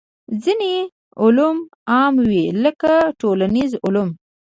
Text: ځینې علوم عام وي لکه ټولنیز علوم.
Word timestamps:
ځینې 0.43 0.73
علوم 1.21 1.57
عام 1.91 2.15
وي 2.27 2.43
لکه 2.63 2.93
ټولنیز 3.21 3.71
علوم. 3.85 4.09